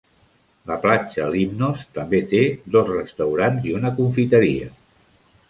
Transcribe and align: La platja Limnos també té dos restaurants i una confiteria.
La 0.69 0.77
platja 0.85 1.27
Limnos 1.35 1.83
també 1.97 2.21
té 2.33 2.41
dos 2.77 2.91
restaurants 2.95 3.69
i 3.73 3.77
una 3.83 3.93
confiteria. 4.01 4.73